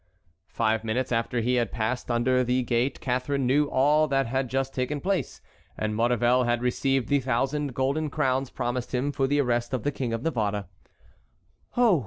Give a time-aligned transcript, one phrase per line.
[0.47, 4.73] Five minutes after he had passed under the gate Catharine knew all that had just
[4.73, 5.41] taken place,
[5.77, 9.91] and Maurevel had received the thousand golden crowns promised him for the arrest of the
[9.91, 10.65] King of Navarre.
[11.77, 11.99] "Oh!"